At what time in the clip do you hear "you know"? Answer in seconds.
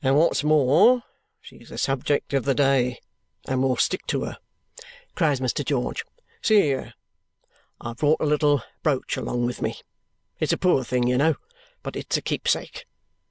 11.08-11.34